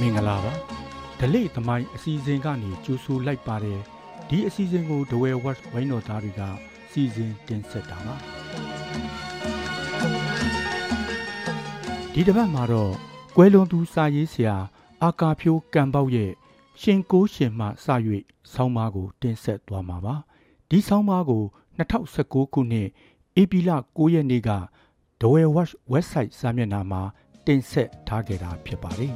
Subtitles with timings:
[0.00, 0.52] မင်္ဂလာပါ
[1.18, 3.80] ဒလိသမိုင်းအစီအစဉ်ကနေကြိုးဆိုလိုက်ပါတယ်
[4.28, 6.40] ဒီအစီအစဉ်ကိုဒဝဲဝက်ဝိုင်းတော်သားတွေက
[6.90, 8.14] စီစဉ်တင်ဆက်တာပါ
[12.12, 12.92] ဒီတစ်ပတ်မှာတော့
[13.36, 14.56] ကွဲလွန်သူစာရေးဆရာ
[15.02, 16.32] အာကာဖြိုးကံပေါက်ရဲ့
[16.80, 17.68] ရှင်ကိုရှင်မှစ၍
[18.52, 20.14] ဆောင်းပါးကို တင်ဆက်သွားမှာပါ
[20.70, 21.42] ဒီဆောင်းပါးကို
[21.78, 22.88] 2019ခုနှစ်
[23.40, 24.50] ဧပြီလ9ရက်နေ့က
[25.20, 27.02] ဒဝဲဝက် website စာမျက်နှာမှာ
[27.46, 29.14] တင်ဆက်ထားခဲ့တာဖြစ်ပါတယ်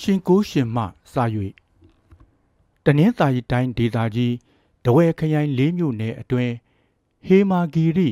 [0.00, 1.24] ရှင်ကိုရှင်မှစာ၍
[2.84, 4.34] တနင်္သာရီတိုင်းဒေသကြီး
[4.84, 6.54] ဒဝဲခရိုင်၄မြို့နယ်အတွင်း
[7.26, 8.08] ဟေမာဂီရိ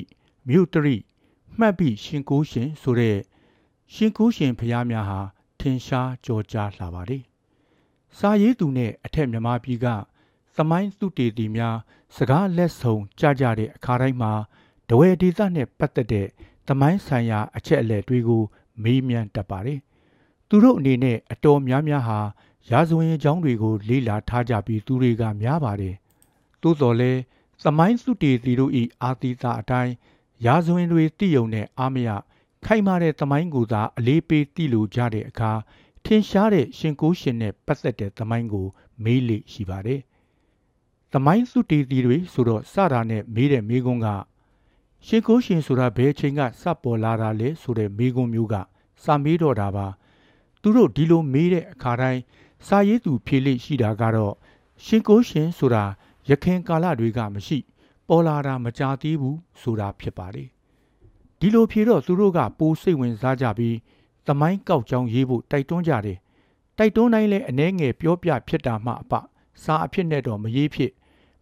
[0.49, 0.97] မြို့တရိ
[1.59, 3.19] မှတ်ပြီးရှင်ကိုရှင်ဆိုတဲ့
[3.95, 5.21] ရှင်ကိုရှင်ဖျားများဟာ
[5.61, 7.23] ထင်ရှားကြော်ကြားလာပါတယ်။
[8.19, 9.87] စာရေးသူနဲ့အထက်မြမပြည်က
[10.57, 11.77] သမိုင်းသူတေတီများ
[12.17, 14.33] စကားလက်ဆောင်ကြကြတဲ့အခါတိုင်းမှာ
[14.89, 16.27] ဒဝဲဒေသနဲ့ပတ်သက်တဲ့
[16.69, 18.43] သမိုင်းဆိုင်ရာအချက်အလက်တွေကို
[18.83, 19.81] မေးမြန်းတတ်ပါတယ်။
[20.49, 22.21] သူတို့အနေနဲ့အတော်များများဟာ
[22.71, 25.95] ရာဇဝင်အကြောင်းတွေကို လေ့လာထားကြပြီးသူတွေကများပါတယ်။
[26.63, 27.21] သို့တော်လည်း
[27.65, 29.93] သမိုင်းစုတေတီတို့ဤအာတိတာအတိုင်း
[30.47, 32.09] ရာဇဝင်တွေတည်ယုံတဲ့အာမယ
[32.65, 35.53] ခိုင်မာတဲ့သမိုင်းကိုသာအလေးပေးတည်လို့ကြတဲ့အခါ
[36.05, 38.67] ထင်ရှားတဲ့ရှင်ကိုရှင်နဲ့ပတ်သက်တဲ့သမိုင်းကို
[39.05, 40.01] မေးလေရှိပါတယ်။
[41.13, 44.09] သမိုင်းစုတေတီတွေဆိုတော့စတာနဲ့မေးတဲ့မေးခွန်းက
[45.07, 48.55] ရှင်ကိုရှင်ဆိုတာဘယ်ချိန်ကစပေါ်လာတာလဲဆိုတဲ့မေးခွန်းမျိုးက
[49.05, 49.87] စာမေးတော့တာပါ။
[50.63, 52.23] သူတို့ဒီလိုမေးတဲ့အခါတိုင်း
[52.67, 54.35] စာရေးသူဖြေလိရှိတာကတော့
[54.85, 55.85] ရှင်ကိုရှင်ဆိုတာ
[56.29, 57.59] ရခင်ကာလတွေကမရှိ
[58.09, 60.49] ပေါ်လာတာမကြသေးဘူးဆိုတာဖြစ်ပါတယ်
[61.41, 63.77] ဒီလိုဖြေတော့သူတို့ကပိုစိတ်ဝင်စားကြပြီး
[64.27, 66.19] သမိုင်းကောက်ကြောင်းရေးဖို့တိုက်တွန်းကြတယ်
[66.79, 69.13] တိုက်တွန်းတိုင်းလဲအနှဲငယ်ပြောပြဖြစ်တာမှအပ
[69.65, 70.93] စာအဖြစ်နဲ့တော့မရေးဖြစ်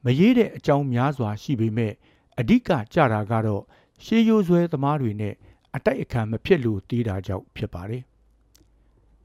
[0.04, 1.92] မရေးတဲ့အကြောင်းများစွာရှိပေမဲ့
[2.38, 3.62] အဓိကကြတာကတော့
[4.04, 5.34] ရှေးရိုးဆွဲသမားတွေနဲ့
[5.76, 8.02] အတိုက်အခံမဖြစ်လို့တီးတာကြောင့်ဖြစ်ပါတယ်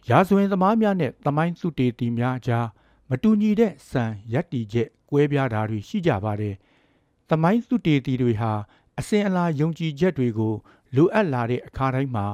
[0.09, 2.67] ရာဇဝင်သမားများနဲ့သမိုင်းစုတေတီများကြား
[3.09, 4.03] မတူညီတဲ့စံ
[4.33, 6.55] ရက်တီချက်ကွဲပြားတာတွေရှိကြပါတယ်။
[7.29, 8.53] သမိုင်းစုတေတီတွေဟာ
[8.99, 10.53] အစဉ်အလာယုံကြည်ချက်တွေကို
[10.95, 12.25] လိုအပ်လာတဲ့အခါတိုင်းမှာ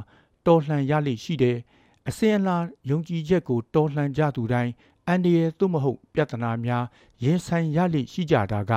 [0.45, 1.57] တော်လှန်ရလိရှိတယ်။
[2.07, 2.57] အစဉ်အလာ
[2.89, 4.71] ယုံကြည်ချက်ကိုတော်လှန်ကြသူတိုင်း
[5.07, 6.83] အန္တရာယ်သို့မဟုတ်ပြဿနာများ
[7.23, 8.73] ရင်ဆိုင်ရလိရှိကြတာက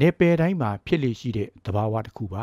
[0.00, 2.42] နေပယ်တိုင်းမှာဖြစ်လိရှိတဲ့သဘာဝတစ်ခုပါ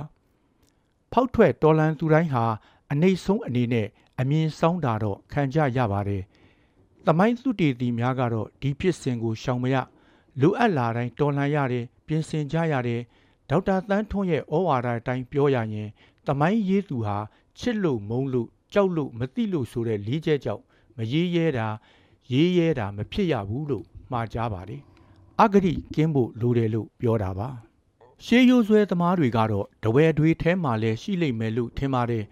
[1.12, 2.44] ။ဖောက်ထွက်တော်လှန်သူတိုင်းဟာ
[2.92, 3.88] အနေဆုံးအနေနဲ့
[4.20, 6.24] အမြင်ဆောင်တာတော့ခံကြရပါတယ်။
[7.06, 9.76] သမိုင်းသူတေတီများကတော့ဒီဖြစ်စဉ်ကိုရှောင်မရ
[10.42, 13.02] လိုအပ်လာတိုင်းတော်လှန်ရတယ်ပြင်ဆင်ကြရတယ်
[13.50, 15.90] ဒေါက်တာတန်းထွန်းရဲ့ဩဝါဒအတိုင်းပြောရရင်
[16.26, 17.18] သမိုင်းရေးသူဟာ
[17.60, 20.64] ချစ်လို့မုန်းလို့ကြောက်လို့မသိလို့ဆိုတဲ့လေးချက်ကြောင့်
[20.98, 21.68] မရေးရဲတာ
[22.32, 24.82] ရေးရဲတာမဖြစ်ရဘူးလို့မှားကြပါတယ်
[25.42, 27.50] အဂတိကင်းဖို့လိုတယ်လို့ပြောတာပါ
[28.26, 32.26] ရှေးရိုးဆွဲသမားတွေကတော့တဝဲတွေထဲမှာလဲရှိလိမ့်မယ်လို့ထင်ပါတယ်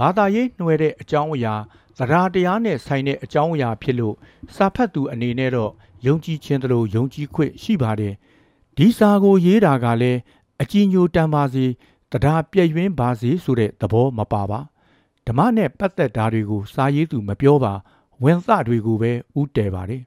[0.00, 1.54] ဘာသာရေးနှွယ်တဲ့အကြောင်းအရာ
[1.98, 4.14] သရာတရားနဲ့ဆိုင်တဲ့အကြောင်းအရာဖြစ်လို့
[4.54, 5.72] စာဖတ်သူအနေနဲ့တော့
[6.06, 8.14] ယုံကြည်ခြင်းတို့ယုံကြည်ခွင့်ရှိပါတယ်
[8.76, 10.18] ဒီစာကိုရေးတာကလည်း
[10.62, 11.64] အကြည်ညိုတန်ပါစေ
[12.12, 14.60] တရားပြည့်ရင်းပါစေဆိုတဲ့သဘောမပါပါ
[15.26, 17.72] ဓမ္မနဲ့ပတ်သက်တာတွေကိုစာရေးသူမပြောပါ
[18.22, 20.02] ဝင်သတွေကိုပဲဥတည်ပါတယ်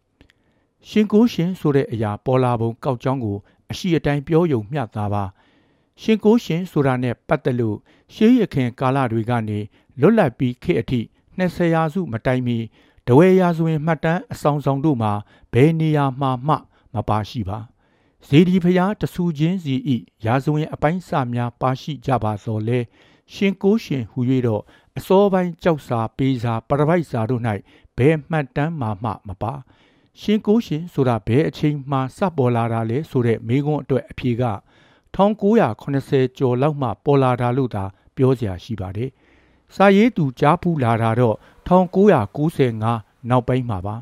[0.89, 3.37] ရှင်ကိုရှင်ဆိုတဲ့အရာပေါ်လာပုံကောက်ကြောင်းကို
[3.71, 5.23] အရှိအတိုင်းပြောယုံမျှတာပါ
[6.01, 7.77] ရှင်ကိုရှင်ဆိုတာနဲ့ပတ်သက်လို့
[8.13, 9.59] ရှေးရခင်ကာလတွေကနေ
[9.99, 11.01] လွတ်လပ်ပြီးခေတ်အထိ
[11.37, 12.57] 20ရာစုမတိုင်မီ
[13.07, 15.11] တဝဲရာဇဝင်မှတ်တမ်းအဆောင်ဆောင်တို့မှာ
[15.53, 16.55] ဘယ်နေရာမှာမှ
[16.93, 17.59] မပါရှိပါ
[18.27, 22.79] ဇေဒီဖျားတဆူချင်းစီဤရာဇဝင်အပိုင်းစများပါရှိကြပါသောလဲ
[23.33, 24.63] ရှင်ကိုရှင်ဟူ၍တော့
[24.97, 27.41] အစောပိုင်းကြောက်စာပေးစာပရပိုက်စာတို့၌
[27.97, 29.53] ဘယ်မှတ်တမ်းမှမှမပါ
[30.21, 34.43] ရှင်ကိုရှင်ဆိုတာဘယ်အချိန်မှစပေါ်လာတာလဲဆိုတဲ့မိကွန်းအတွက်အဖြေက
[35.15, 37.83] 1980ကျော်လောက်မှပေါ်လာတာလို့သာ
[38.15, 39.11] ပြောစရာရှိပါတယ်။
[39.75, 41.35] စာရေးသူကြားဖူးလာတာတော့
[41.67, 43.96] 1995နောက်ပိုင်းမှာပါ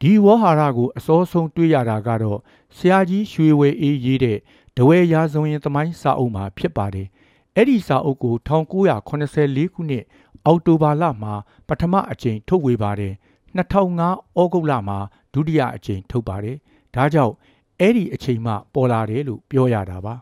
[0.00, 2.38] ဒီဝေါ်ဟာရကိုအစောဆုံးတွေ့ရတာကတော့
[2.76, 4.38] ဆရာကြီးရွှေဝေအေးရေးတဲ့
[4.76, 7.08] ဒဝဲရာဇဝင်သမိုင်းစာအုပ်မှာဖြစ်ပါတယ်
[7.56, 10.04] အဲ့ဒီစာအုပ်ကို1984ခုနှစ်
[10.46, 11.34] အောက်တိုဘာလမှာ
[11.68, 13.14] ပထမအကြိမ်ထုတ်ဝေပါတယ်
[13.56, 14.98] 2005ဩဂုတ်လမှာ
[15.32, 16.56] ဒုတိယအကြိမ်ထုတ်ပါတယ်
[16.94, 17.34] ဒါကြောင့်
[17.80, 20.14] အဲ့ဒီအချိန်မှပေါ်လာတယ်လို့ပြောရတာပါ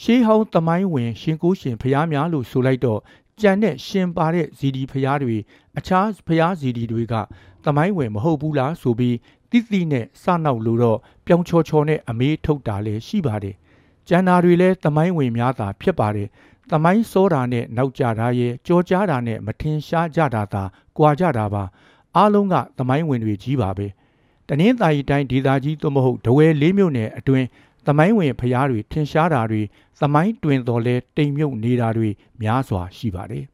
[0.00, 3.00] ရှေးဟောင်းသမိုင်းဝင် ရှင်ကိုရှင်ဖျားများလို့ဆိုလိုက်တော့
[3.42, 5.36] ကြံတဲ့ရှင်ပါတဲ့ဇီဒီဖျားတွေ
[5.78, 7.14] အခြားဖျားဇီဒီတွေက
[7.64, 9.16] သမိုင်းဝင်မဟုတ်ဘူးလားဆိုပြီး
[9.50, 13.56] တိတိနဲ့စနောက်လို့တော့ပြောင်ချော်ချော်နဲ့အမေးထုတ်တာလည်းရှိပါတယ်
[14.08, 16.28] ကျန်တာတွေလည်းသမိုင်းဝင်များတာဖြစ်ပါတယ်
[16.70, 20.62] သမိုင်းစောတာနဲ့နောက်ကြတာရဲ့ကြောကြားတာနဲ့မထင်ရှားကြတာသာ
[20.96, 21.62] ကြွာကြတာပါ
[22.16, 23.86] အားလုံးကသမိုင်းဝင်တွေကြီးပါပဲ
[24.48, 27.46] တနင်္သာရီတိုင်းဒေသကြီးသို့မဟုတ်ဒဝဲလေးမြို့နယ်အတွင်း
[27.86, 29.62] သမိုင်းဝင်ဖျားတွေထင်ရှားတာတွေ
[30.00, 32.08] သမိုင်းတွင်တော်လဲတိမ်မြုပ်နေတာတွေ
[32.42, 33.44] များစွာရှိပါတယ်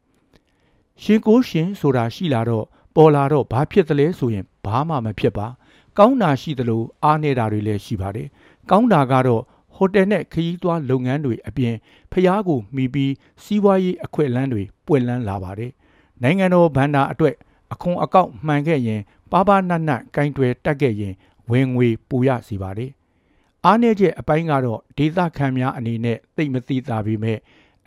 [1.03, 2.65] ရှင်ကိုရှင်ဆိုတာရှိလာတော့
[2.95, 5.47] ပေါ်လာတော့ဘာဖြစ်သလဲဆိုရင်ဘာမှမဖြစ်ပါ
[5.97, 8.27] ကောင်းတာရှိသလိုအားနေတာတွေလည်းရှိပါတယ်
[8.69, 9.43] ကောင်းတာကတော့
[9.75, 11.75] ဟိုတယ်နဲ့ခရီးသွားလုပ်ငန်းတွေအပြင်
[12.11, 13.13] ဖျားကိုမှီပြီး
[13.43, 15.71] စီးပွားရေးအခွင့်အလမ်းတွေပွင့်လန်းလာပါတယ်
[16.23, 17.35] နိုင်ငံတော်ဗန္ဒာအတွက်
[17.73, 19.01] အခွန်အကောက်မှန်ခဲ့ရင်
[19.31, 21.13] ပါပါနတ်နတ်ကင်တွယ်တက်ခဲ့ရင်
[21.51, 22.91] ဝင်ငွေပူရစီပါတယ်
[23.65, 27.37] အားနည်းချက်အပိုင်းကတော့ဒေသခံများအနေနဲ့သိမသိတာပေမဲ့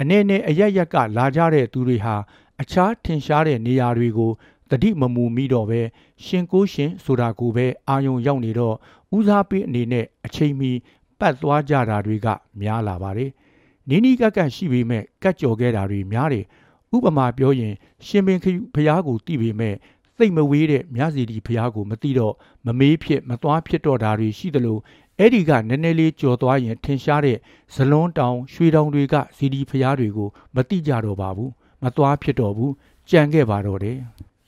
[0.01, 2.17] အနေနဲ့အရရက်ကလာကြတဲ့သူတွေဟာ
[2.61, 4.33] အခြားထင်ရှားတဲ့နေရာတွေကို
[4.71, 5.81] တတိမမူမိတော့ပဲ
[6.25, 8.77] ရှင်ကိုရှင်ဆိုတာကိုပဲအာယုံရောက်နေတော့
[9.17, 10.71] ဦးစားပေးအနေနဲ့အချိန်မီ
[11.19, 12.27] ပတ်သွားကြတာတွေက
[12.61, 13.31] များလာပါတယ်။
[13.89, 16.45] နီးနီးကပ်ကပ်ရှိပေမဲ့ကတ်ကြော်ခဲ့တာတွေများတယ်။
[16.97, 17.75] ဥပမာပြောရင်
[18.07, 18.39] ရှင်ပင်
[18.75, 19.75] ဖျားကိုတိပေမဲ့
[20.19, 22.35] သိမ့်မဝေးတဲ့မြစီတီဖျားကိုမတိတော့
[22.67, 24.79] မမေးဖြစ်မသွားဖြစ်တော့တာတွေရှိသလို
[25.23, 27.39] အဲ့ဒီကနည်းနည်းလေးကြော်သွားရင်ထင်ရှားတဲ့
[27.75, 31.51] ဇလွန်းတောင်ရွှေတောင်တွေကဇီဒီဖျားတွေကိုမတိကြတော့ပါဘူး
[31.83, 32.73] မသွားဖြစ်တော့ဘူး
[33.11, 33.99] ကြံခဲ့ပါတော့တယ်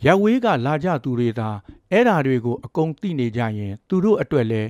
[0.05, 1.49] ရက်ဝေးကလာကြသူတွေသာ
[1.91, 4.63] အဲ့ဓာတွေကိုအကုန်သိနေကြရင် သူတို့အတွက်လဲ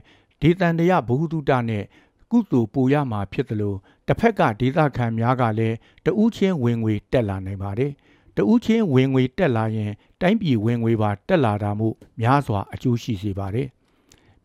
[0.43, 1.84] ဒေသန္တရဘဟုတုတနဲ့
[2.31, 3.75] ကုသိုလ်ပိုရမှာဖြစ်သလို
[4.06, 7.93] တစ်ဖက်ကဒေသခံများကလည်းတဦးချင်းဝင်ငွေတက်လာနိုင်ပါတယ်
[8.37, 13.69] တဦးချင်းဝင်ငွေတက်လာရင် တိုင်းပြည်ဝင်ငွေပါတက်လာတာမို့များစွာအကျိုးရှိစေပါတယ်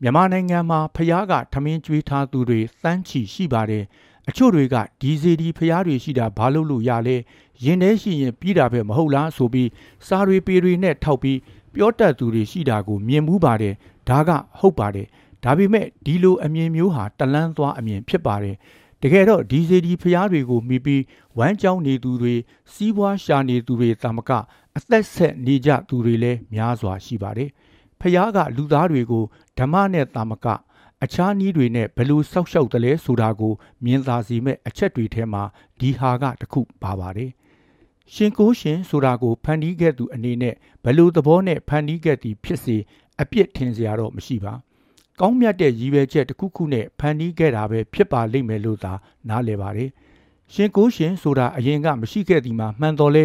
[0.02, 3.84] မြန်မာနိုင်ငံမှာဖျားကထမင်းကျွေးထားသူတွေသန်းချီရှိပါတယ်
[4.30, 7.18] အချို့တွေကဒီစီဒီဖျားတွေရှိတာဘာလို့လို့ရလဲ
[7.64, 9.70] ရင်ထဲရှိရင်ပြီးတာပဲမဟုတ်လားဆိုပြီး
[10.08, 11.40] စာတွေပေတွေနဲ့ထောက်ပြီး
[11.74, 13.74] ပြောတတ်သူတွေရှိတာကိုမြင်မှုပါတယ်
[14.10, 14.30] ဒါက
[14.60, 15.08] ဟုတ်ပါတယ်
[15.44, 18.56] ဒါပေမဲ့ဒီလိုအမြင်မျိုးဟာတလန်းသွားအမြင်ဖြစ်ပါတယ်
[19.02, 21.04] တကယ်တော့ဒီစီဒီဖျားတွေကိုမိပြီး
[21.38, 22.36] ဝမ်းကြောင်းနေသူတွေ
[22.74, 24.32] စီးပွားရှာနေသူတွေတာမက
[24.78, 27.50] အသက်ဆက်နေကြသူတွေလည်းများစွာရှိပါတယ်
[28.02, 29.24] ဖျားကလူသားတွေကို
[29.58, 30.48] ဓမ္မနဲ့တာမက
[31.04, 33.54] အခြားနည်းတွေနဲ့ဘယ်လိုစောက်ရှောက်တယ်လဲဆိုတာကို
[33.86, 35.44] မြင်သာစေမဲ့အချက်တွေထဲမှာ
[35.80, 37.32] ဒီဟာကတခုပါပါတယ်။
[38.14, 42.78] ရှင်ကိုရှင်ဆိုတာကိုဖန်တီးခဲ့သူအနေနဲ့ဘယ်လိုသဘောနဲ့ဖန်တီးခဲ့သည်ဖြစ်စေ
[43.22, 44.54] အပြစ်ထင်စရာတော့မရှိပါ။
[45.20, 48.94] ကောင်းမြတ်တဲ့ရည်ရွယ်ချက်တစ်ခုခုနဲ့ဖန်တီးခဲ့တာပဲဖြစ်ပါလိမ့်မယ်လို့သာ
[49.30, 49.90] နားလည်ပါတယ်။
[50.54, 53.24] ရှင်ကိုရှင်ဆိုတာအရင်ကမရှိခဲ့သည်မှာမှန်တော်လဲ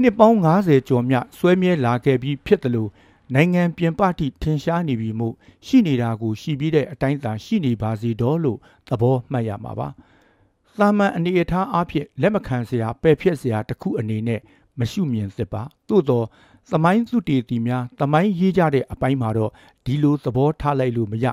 [0.00, 2.90] နှစ်ပေါင်း90ကျော်မြဆွဲမြဲလာခဲ့ပြီးဖြစ်တယ်လို့
[3.32, 5.34] နိုင်ငံပြင်ပထိထင်ရှားနေပြီမို့
[5.66, 9.88] ရှိနေတာကိုရှိပြီးတဲ့အတိုင်းသာရှိနေပါစေတော့လို့သဘောမှတ်ရမှာပါ။
[10.78, 14.40] သာမန်အနေအထားအဖြစ်လက်မခံစရာပယ်ဖြတ်စရာတစ်ခုအနေနဲ့
[14.78, 16.26] မရှုမြင်သစ်ပါ။သို့တော့
[16.72, 19.50] သမိုင်းစုတေတီများသမိုင်းရေးကြတဲ့အပိုင်းမှာတော့
[19.84, 21.26] ဒီလိုသဘောထားလိုက်လို့မရ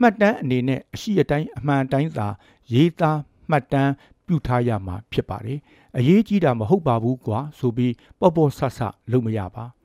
[0.00, 2.28] မှတ်တမ်းအနေနဲ့အရှိအတိုင်းအမှန်တိုင်းသာ
[2.72, 3.18] ရေးသား
[3.50, 3.92] မှတ်တမ်း
[4.26, 5.58] ပြုထားရမှာဖြစ်ပါတယ်။
[5.98, 8.80] အရေးကြီးတာမဟုတ်ပါဘူးကွာဆိုပြီးပေါ့ပေါ့ဆဆ
[9.12, 9.66] လုပ်မရပါ။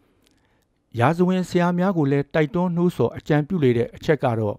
[1.00, 4.58] ရာဇဝင်ဆရာများကိုလည်းတိုက်တွန်းနှိုးဆော်အကြံပြုလေတဲ့အချက်ကတော့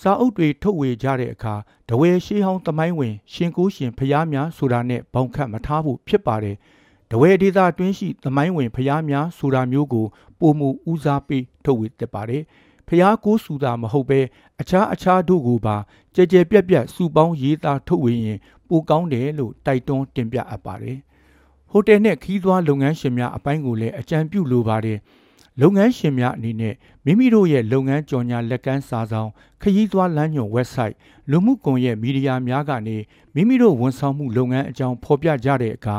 [0.00, 1.54] စာအုပ်တွေထုတ်ဝေကြတဲ့အခါ
[1.88, 6.56] တဝဲရှိဟောင်းသမိုင်းဝင် ရှင်ကိုရှင်ဖျားများဆိုတာနဲ့ဘောင်ခတ်မထားဖို့ဖြစ်ပါတယ်။
[7.10, 10.06] တဝဲဒေသတွင်းရှိသမိုင်းဝင်ဖျားများဆိုတာမျိုးကို
[10.40, 12.42] ပုံမူဦးစားပေးထုတ်ဝေတတ်ပါတယ်။
[12.88, 14.20] ဖျားကိုစူတာမဟုတ်ပဲ
[14.60, 15.76] အခြားအခြားတို့ကိုပါ
[16.14, 18.38] ကြဲကြဲပြက်ပြက်စုပေါင်းရေးသားထုတ်ဝေရင်
[18.68, 20.98] ပိုကောင်းတယ်လို့တိုက်တွန်းတင်ပြအပ်ပါတယ်။
[21.70, 24.98] ဟိုတယ်နဲ့ခီးသွွားလုပ်ငန်းရှင်များအပိုင်းကိုလည်းအကြံပြုလိုပါတယ်။
[25.60, 29.30] လုပ်ငန်းရှင်များအနေနဲ့မိမိတို့ရဲ့လုပ်ငန်းကြော်ညာလက်ကမ်းစာဆောင်
[29.62, 30.94] ခရီးသွားလမ်းညွှန် website
[31.30, 32.96] လူမှုကွန်ရက်မီဒီယာများကနေ
[33.34, 35.96] မိမိတို့ဝန်ဆောင်မှုလုပ်ငန်းအကြောင်းဖော်ပြကြတဲ့အခါ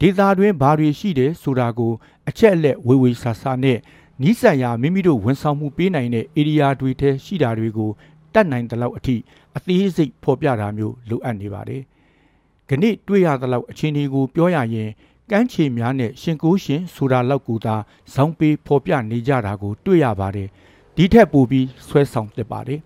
[0.00, 1.92] ဒေတာတွင်ဘာတွေရှိတယ်ဆိုတာကို
[2.28, 3.78] အချက်အလက်ဝေဝေဆာဆာနဲ့
[4.22, 7.90] နီးစပ်ရာမိမိတို့ဝန်ဆောင်မှုပေးနိုင်တဲ့ area တွေထဲရှိတာတွေကို
[8.34, 9.16] တတ်နိုင်တဲ့လောက်အထိ
[9.56, 11.82] အသေးစိတ်ဖော်ပြတာမျိုးလိုအပ်နေပါတယ်။
[12.68, 14.90] ခဏတွေ့ရတဲ့လောက်အခြေအနေကိုပြောရရင်
[15.34, 17.76] ကမ်းခြေများနဲ့ရှင်ကိုရှင်ဆိုတာလောက်ကူသာ
[18.12, 20.48] ဇောင်းပေးဖော်ပြနေကြတာကို တွေ့ရပါတယ်
[20.96, 22.80] ဒီထက်ပိုပြီးဆွဲဆောင်သစ်ပါတယ်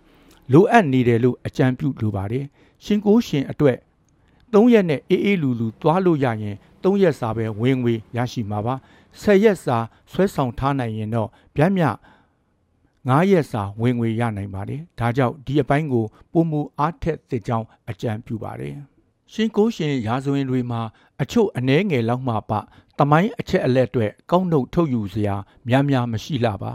[0.53, 2.45] လိုအပ်နေတယ်လို့အကြံပြုလိုပါတယ်
[2.85, 3.79] ရှင်ကိုရှင်အတွက်
[4.53, 8.75] ၃ရက်နဲ့အေးအေးလူလူသွားလို့ရရင်၃ရက်စာပဲဝင်ငွေရရှိမှာပါ
[9.21, 9.77] ၁၀ရက်စာ
[10.13, 11.85] ဆွဲဆောင်ထားနိုင်ရင်တော့ဗျမ်းမြ
[13.09, 18.77] 9ရက်စာဝင်ငွေရနိုင်ပါတယ်ဒါကြောင့်ဒီအပိုင်းကိုပုံမူအားထက်သစ်ကြောင်းအကြံပြုပါတယ်
[19.33, 20.81] ရှင်ကိုရှင်ရာဇဝင်တွေမှာ
[21.23, 22.53] အချို့အနှဲငယ်လောက်မှပ
[22.99, 25.37] တမိုင်းအချက်အလက်တွေကောက်နှုတ်ထုတ်ယူစရာ
[25.69, 26.73] များများမရှိလာပါ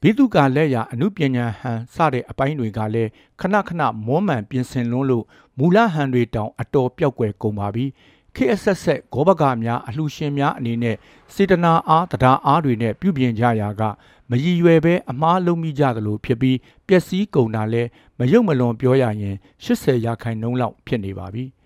[0.00, 5.24] ဘိတုကလက်ရအမှုပညာဟန်စတဲ့အပိုင်းတွေကလည်းခဏခဏမောမှန်ပြင်ဆင်လွန်းလို့
[5.58, 7.86] မူလဟန်တွေတောင်အတော်ပြောက်ွယ်ကုန်ပါပြီ
[8.34, 10.96] ခေအဆက်ဆက်ဂောဘကများအလှရှင်များအနေနဲ့
[11.34, 13.82] စေတနာအားတရားအားတွေနဲ့ပြုပြင်ကြရာက
[14.30, 17.82] မရည်ရွယ်ပဲအမားလုံးမိကြသလိုဖြစ်ပြီးပျက်စီးကုန်တာလဲ
[18.18, 21.46] မယုံမလွန်ပြောရရင်80ရာခိုင်နှုန်းလောက်ဖြစ်နေပါပြီ။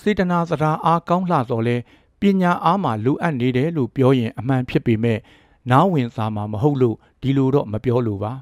[0.00, 1.76] စေတနာစရာအားကောင်းလှတော်လဲ
[2.20, 5.18] ပညာအားမှာလိုအပ်နေတယ်လို့ပြောရင်အမှန်ဖြစ်ပေမဲ့
[5.70, 8.32] နားဝင်စာမှာမဟုတ်လို့ဒီလိုတော့မပြောလို့ပါ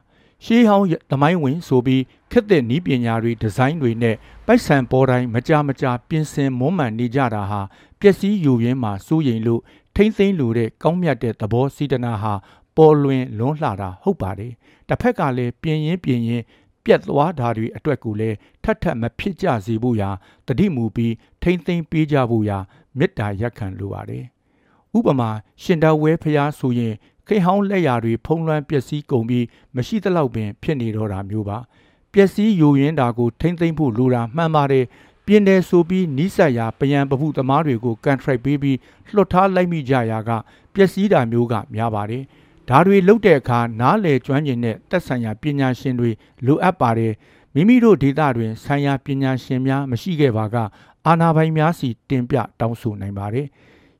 [0.44, 7.60] ရှေးဟောင်းသမိုင်းဝင်ဆိုပြီးခက်တဲ့နီးပညာတွေဒီဇိုင်းတွေနဲ့ပိုက်ဆံပေါ်တိုင်းမကြမကြပြင်ဆင်မွမ်းမံနေကြတာဟာ
[8.00, 9.60] ပျက်စီးယူရင်းမှာစိုးရိမ်လို့
[9.96, 12.32] ထိမ့်သိမ့်လိုတဲ့ကောင်းမြတ်တဲ့သဘောစီတနာဟာ
[12.76, 14.52] ပေါ်လွင်လွန်းလှတာဟုတ်ပါတယ်
[14.88, 16.42] တစ်ဖက်ကလည်းပြင်းရင်ပြင်းရင်
[16.86, 20.10] ပြက်သွားတာတွေအတွက်ကိုလည်းထပ်ထပ်မဖြစ်ကြစေဖို့ရာ
[20.46, 22.58] တတိမူပြီးထိမ့်သိမ့်ပေးကြဖို့ရာ
[22.98, 24.24] မေတ္တာရက်ခံလိုပါတယ်
[24.96, 25.30] ဥပမာ
[25.62, 26.94] ရှင်တော်ဝဲဖျားဆိုရင်
[27.26, 29.44] ခိဟောင်းလက်ရာတွေဖုံးလွှမ်းပျက်စီးကုန်ပြီး
[29.76, 31.58] မရှိသလောက်ပင်ဖြစ်နေတော့တာမျိုးပါ
[32.12, 34.84] ပျက်စီးယိုယွင်းတာကိုထိမ့်သိမ့်ဖို့လိုတာမှန်ပါတယ်
[35.26, 38.78] ပြင်းတယ်ဆိုပြီးနီးစပ်ရာပယံပပုသမားတွေကိုကန်ထရိုက်ပေးပြီး
[39.14, 40.30] လွှတ်ထားလိုက်မိကြရာက
[40.74, 42.22] ပျက်စီးတာမျိုးကများပါတယ်
[42.68, 46.10] ဒါတွေလုပ်တဲ့အခါနားလေကျွမ်းကျင်တဲ့သက်ဆိုင်ရာပညာရှင်တွေ
[46.46, 47.14] လိုအပ်ပါတယ်
[47.54, 50.56] မိမိတို့ဒေသတွင်ဆိုင်ရာပညာရှင်များမရှိခဲ့ပါက
[51.06, 53.46] အာဏာပိုင်များစီတင်ပြတောင်းဆိုနိုင်ပါတယ်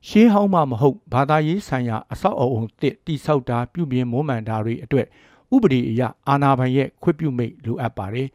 [0.07, 5.07] ရှေးဟောင်းမှမဟုတ်ဘာသာရေးဆိုင်ရာအဆောက်အအုံတစ်တိဆောက်တာပြုပြင်မွမ်းမံတာတွေအတွက်
[5.55, 8.27] ဥပဒေအရအာဏာပိုင်ရဲ့ခွင့်ပြုမိတ်လိုအပ်ပါတယ်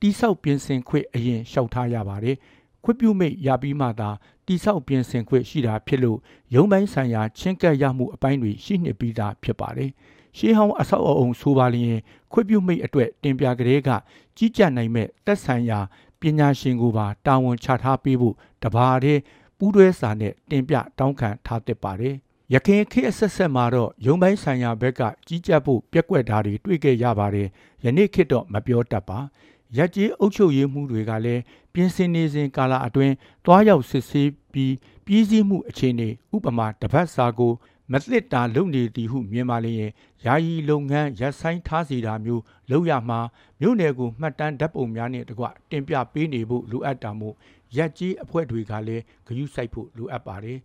[0.00, 2.36] တိဆောက်ပြင်ဆင်ခွင့်အရင်လျှောက်ထားရပါတယ်
[2.84, 4.10] ခွင့်ပြုမိတ်ရပြီးမှသာ
[4.50, 6.18] တိဆောက်ပြင်ဆင်ခွင့်ရှိတာဖြစ်လို့
[6.54, 9.90] ရုံးပိုင်းဆိုင်ရာချင်းကပ်ရမှုအပိုင်းတွေရှိနေပြီးသားဖြစ်ပါတယ်
[10.36, 11.98] ရှေးဟောင်းအဆောက်အအုံဆိုပါလျင်
[12.32, 13.90] ခွင့်ပြုမိတ်အတွက်တင်ပြကလေးက
[14.36, 15.80] ကြီးကြပ်နိုင်မဲ့သက်ဆိုင်ရာ
[16.20, 19.20] ပညာရှင်ကိုပါတာဝန်ချထားပေးဖို့တဘာတည်း
[19.58, 22.14] ပူးတွဲစာနဲ့တင်ပြတောင်းခံထားသင့်ပါတယ်။
[22.54, 27.48] ယခင်ခေတ်အဆက်ဆက်မှာတော့ရုံပိုင်းဆိုင်ရာဘက်ကကြီးကြပ်ဖို့ပြက်ကွက်တာတွေတွေ့ခဲ့ရပါတယ်။
[27.84, 29.18] ယနေ့ခေတ်တော့မပြောတတ်ပါ။
[29.76, 34.74] ရက်ကြီးအုပ်ချုပ်ရေးမှုတွေကလည်းပြင်ဆင်နေစဉ်ကာလအတွင်းတွားရောက်စစ်ဆေးပြီး
[35.06, 37.52] ပြည်စည်းမှုအခြေအနေဥပမာတပတ်စာကို
[37.92, 39.90] မသစ်တာလုပ်နေသည်ဟုမြင်ပါလျင်
[40.24, 43.20] ယာယီလုပ်ငန်းရပ်ဆိုင်ထားစီတာမျိုးလုပ်ရမှာ
[43.60, 47.34] မြို့နယ်ကိုမှတ်တမ်းဓာတ်ပုံများနဲ့တကွတင်ပြပေးနေဖို့လိုအပ်တာမို့
[47.76, 50.58] ရက်ကြီးအဖွဲ့တွေကလည်းဂရုစိုက်ဖို့လိုအပ်ပါတယ်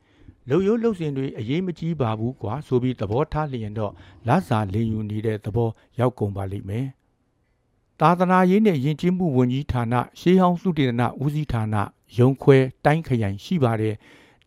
[0.50, 3.94] လုံရိုးလှုပ်ရှင်တွေအရေးမကြီးပါဘူးကွာဆိုပြီးသဘောထားလျင်တော့
[4.28, 5.70] လစာလင်ယူနေတဲ့သဘော
[6.00, 6.88] ရောက်ကုန်ပါလိမ့်မယ်
[8.02, 11.76] သာသနာရေးနဲ့ယဉ်ကျေးမှုဝန်ကြီးဌာနရှေးဟောင်းသုတေသနဦးစီးဌာန
[12.18, 13.96] ရုံခွဲတိုင်းခရိုင်ရှိပါတယ်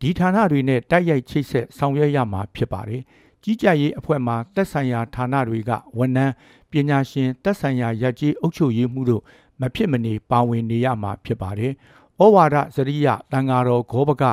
[0.01, 3.03] ဒီဌာနတွေနဲ့တိုက်ရိုက်ချိတ်ဆက်ဆောင်ရွက်ရမှာဖြစ်ပါတယ်
[3.43, 6.35] ကြီးကြပ်ရေးအဖွဲ့မှာသက်ဆိုင်ရာဌာနတွေကဝန်ထမ်း
[6.71, 9.23] ပညာရှင်သက်ဆိုင်ရာရပ်ကျေးအုပ်ချုပ်ရေးမှုတို့
[9.61, 11.73] မဖြစ်မနေပါဝင်နေရမှာဖြစ်ပါတယ်
[12.21, 14.25] ဩဝါဒစရိယတန်ဃာတော်ဂောဘက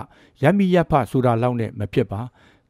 [0.42, 2.22] ရမီရဖဆိုတာလောက်နဲ့မဖြစ်ပါ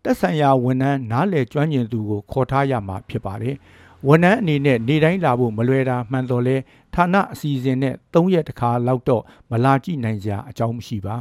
[0.03, 3.55] သက်ဆိုင်ရာဝန်ထမ်းနားလေကျွမ်းကျင်သူကိုခေါ်ထားရမှာဖြစ်ပါတယ်
[4.07, 6.55] ဝန်ထမ်းအနေနဲ့နေတိုင်းလာဖို့မလွယ်တာမှန်တော်လဲ
[6.93, 11.15] ဌာနအစီအစဉ်နဲ့၃ရက်တခါလောက်တော့မလာကြည့်နိုင်စရာအကြောင်းမရှိပါ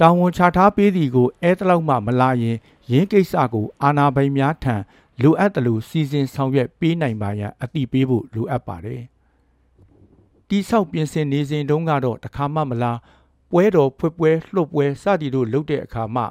[0.00, 2.56] တာဝန်ချထားပေးသည်ကိုအဲတလောက်မှမလာရင်
[2.90, 4.74] ရင်းကိစ္စကိုအာနာပိုင်များထံ
[5.22, 9.02] လိုအပ်တယ်လို့စီစဉ်ဆောင်ရွက်ပေးနိုင်ပါရန်အတိပေးဖို့လိုအပ်ပါတယ်
[10.48, 12.98] တိဆောက်ပြင်ဆင်နေစဉ်တုန်းကတော့တခါမှမလား
[13.50, 16.24] ပွဲတော်ဖွပွဲလှုပ်ပွဲစသည်တို့လုပ်တဲ့အခါမှ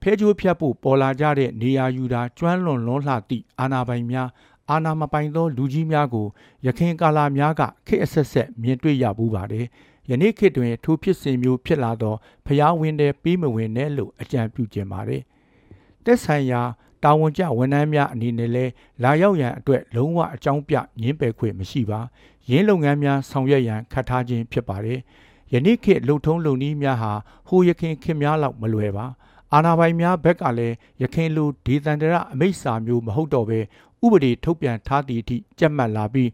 [0.00, 4.28] ဖဲချိုးဖြတ်ဖို့ပေါ်လာကြတဲ့နေရာယူတာကျွမ်းလွန်လွန်းလှသည့်အာနာပိုင်များ
[4.70, 6.26] အာနာမပိုင်သောလူကြီးများကို
[6.66, 9.66] ရခင်ကာလများကခေတ်အဆက်ဆက်မြင်တွေ့ရပူပါတယ်။
[10.10, 12.14] ယနေ့ခေတ်တွင်ထိုဖြစ်စဉ်မျိုးဖြစ်လာသော
[12.46, 15.22] ဖျားဝင်တဲ့ပြီးမဝင်တဲ့လို့အကြံပြုခြင်းပါတယ်။
[16.04, 16.62] တက်ဆိုင်ရာ
[17.02, 18.64] တာဝန်ကျဝန်ထမ်းများအနေနဲ့လဲ
[19.02, 22.00] လာရောက်ရန်အတွက်လုံးဝအကြောင်းပြညင်းပယ်ခွင့်မရှိပါ။
[22.50, 24.98] ရင်းလုပ်ငန်းများဆောင်ရွက်ရန်ခတ်ထားခြင်းဖြစ်ပါတယ်။
[25.52, 27.12] ယနေ့ခေတ်လုံထုံးလုံနည်းများဟာ
[27.48, 29.06] ဟိုရခင်ခင်များလောက်မလွယ်ပါ
[29.54, 33.58] အာနာပိုင်များဘက်ကလည်းရခင်လိုဒေသန္တရအမိတ်စာမျိုးမဟုတ်တော့ပဲ
[34.04, 36.30] ဥပဒေထုတ်ပြန်ထားသည့်အထိကြက်မှတ်လာပြီး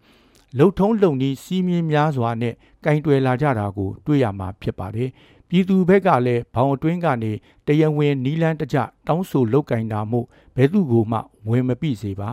[0.58, 5.10] လုံထုံးလုံနည်းစီးမြင်များစွာနဲ့ကင်တွယ်လာကြတာကိုတွေ့ရမှာဖြစ်ပါတယ်
[5.48, 7.32] ပြည်သူဘက်ကလည်းဘောင်အတွင်းကနေ
[7.66, 10.20] တရဝင်နီလန်းတကြတောင်းဆိုလုတ်ကင်တာမှု
[10.56, 12.30] ဘဲသူကိုမှဝင်မပြစေပါ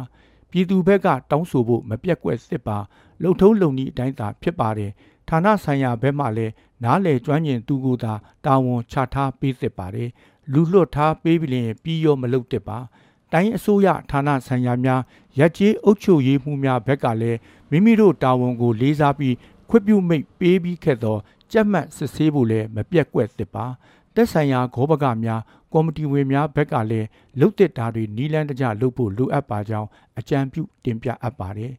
[0.52, 2.78] ပြည်သူဘက်ကတောင်းဆိုဖို့မပြက်ကွက်စစ်ပါ
[3.24, 4.92] လုံထုံးလုံနည်းအတိုင်းသာဖြစ်ပါတယ်
[5.30, 8.14] ဌာနဆိုင်ရာဘက်မှလည်းနားလေကျွမ်းကျင်သူကိုသာ
[8.46, 10.10] တာဝန်ချထားပေးသစ်ပါတယ်
[10.54, 12.78] လူလွတ်ထားပေးပြီးရင်ပြီးရောမလုပ်သစ်ပါ
[13.32, 15.02] တိုင်းအစိုးရဌာနဆိုင်ရာများ
[15.40, 19.36] ရက်ကျေးအုပ်ချုပ်ရေးမှုများဘက်ကလည်းမိမိတို့တာဝန်ကိုလေးစားပြီး
[19.70, 21.18] ခွင့်ပြုမိတ်ပေးပြီးခဲ့သော
[21.52, 23.66] ကြက်မှတ်စစ်ဆေးဖို့လည်းမပြက်ကွက်သစ်ပါ
[24.16, 25.42] တက်ဆိုင်ရာဂောဘကများ
[25.74, 27.08] ကော်မတီဝင်များဘက်ကလည်း
[27.40, 31.74] လုတ်တက်တာတွေနီးလန်းတကြလုပ်ဖို့လိုအပ်ပါကြောင်းအကြံပြုတင်ပြအပ်ပါတယ်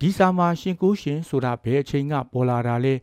[0.00, 2.94] ဒီစာမှာရှင်ကိုရှင်ဆိုတာဘယ်အချိန်ကပေါ်လာတာလဲ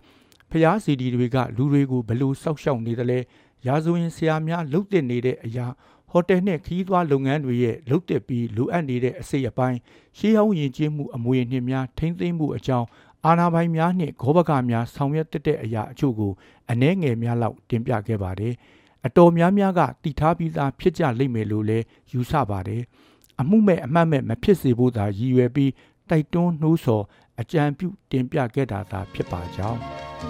[0.50, 3.20] ဖျားစီဒီတွေကလူတွေကိုဘလို့စောက်ရှောက်နေတယ်လဲ
[3.65, 5.67] ရာဇဝင်ဆရာများလှုပ်တင်နေတဲ့အရာ
[6.10, 9.77] ဟိုတယ်နဲ့ခီးသွွားလုပ်ငန်းတွေရဲ့လှုပ်တက်ပြီးလိုအပ်နေတဲ့အစိတ်အပိုင်း
[10.17, 12.88] ရှေးဟောင်းယဉ်ကျေးမှုအမွေအနှစ်များထိမ့်သိမ်းမှုအကြောင်း
[13.25, 16.31] အာနာပိုင်များနှင့်ဂောဘကများဆောင်ရွက်တဲ့အရာအချို့ကို
[16.72, 18.53] အနှဲငယ်များလောက်တင်ပြခဲ့ပါတယ်။
[19.05, 22.81] အတော်များများကတည်ထားပြီးသားဖြစ်ကြလိမ့်မယ်လို့လည်းယူဆပါတယ်။
[23.39, 25.72] အမှုမဲ့အမှတ်မဲ့မဖြစ်စေဖို့သာရည်ရွယ်ပြီး
[26.10, 27.03] တိုက်တွန်းနှိုးဆော်
[27.41, 29.79] အကြံပြုတင်ပြခဲ့တာသာဖြစ်ပါကြောင်း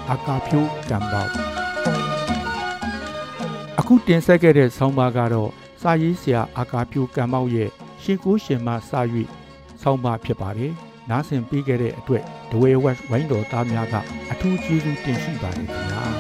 [0.10, 1.55] အာကာဖြိုးကံပေါက်
[3.80, 5.50] အခုတင်ဆက်ခဲ့တဲ့ဆောင်းပါးကတော့
[5.82, 7.70] စာရေးဆရာအာကာဖြိုးကံပေါက်ရဲ့
[8.04, 9.02] ရှင်ကိုရှင်မစာ၍
[9.82, 10.74] ဆောင်းပါးဖြစ်ပါတယ်
[11.10, 13.96] နားဆင်ပေးခဲ့တဲ့အတွက်ဒဝဲဝက်ဝိုင်းတော်သားများက
[14.32, 16.15] အထူးကျေးဇူးတင်ရှိပါတယ်ခင်ဗျာ